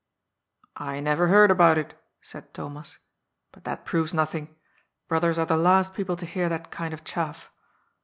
"I 0.77 0.99
never 0.99 1.27
heard 1.27 1.51
about 1.51 1.77
it," 1.77 1.93
said 2.23 2.55
Thomas. 2.55 2.97
"But 3.51 3.65
that 3.65 3.85
proves 3.85 4.15
nothing. 4.15 4.55
Brothers 5.07 5.37
are 5.37 5.45
the 5.45 5.57
last 5.57 5.93
people 5.93 6.15
to 6.17 6.25
hear 6.25 6.49
that 6.49 6.71
kind 6.71 6.91
of 6.91 7.03
chaff." 7.03 7.51